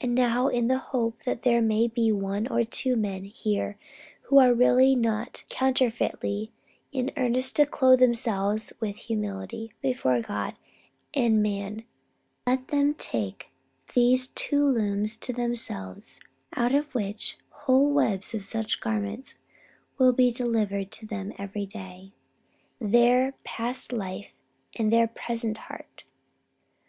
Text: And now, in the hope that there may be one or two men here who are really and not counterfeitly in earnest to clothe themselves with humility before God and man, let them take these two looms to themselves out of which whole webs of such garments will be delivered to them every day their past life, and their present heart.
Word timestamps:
And 0.00 0.12
now, 0.12 0.48
in 0.48 0.66
the 0.66 0.78
hope 0.90 1.22
that 1.22 1.44
there 1.44 1.62
may 1.62 1.86
be 1.86 2.10
one 2.10 2.48
or 2.48 2.64
two 2.64 2.96
men 2.96 3.22
here 3.26 3.78
who 4.22 4.40
are 4.40 4.52
really 4.52 4.94
and 4.94 5.02
not 5.02 5.44
counterfeitly 5.48 6.50
in 6.90 7.12
earnest 7.16 7.54
to 7.54 7.64
clothe 7.64 8.00
themselves 8.00 8.72
with 8.80 8.96
humility 8.96 9.72
before 9.80 10.20
God 10.20 10.56
and 11.14 11.44
man, 11.44 11.84
let 12.44 12.66
them 12.66 12.94
take 12.94 13.50
these 13.94 14.26
two 14.34 14.66
looms 14.66 15.16
to 15.18 15.32
themselves 15.32 16.18
out 16.56 16.74
of 16.74 16.92
which 16.92 17.38
whole 17.50 17.92
webs 17.92 18.34
of 18.34 18.44
such 18.44 18.80
garments 18.80 19.38
will 19.96 20.12
be 20.12 20.32
delivered 20.32 20.90
to 20.90 21.06
them 21.06 21.32
every 21.38 21.66
day 21.66 22.10
their 22.80 23.30
past 23.44 23.92
life, 23.92 24.34
and 24.74 24.92
their 24.92 25.06
present 25.06 25.56
heart. 25.56 26.02